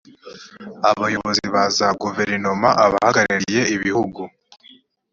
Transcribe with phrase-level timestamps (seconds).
[0.91, 4.21] abayobozi ba za guverinoma abahagarariye ibihugu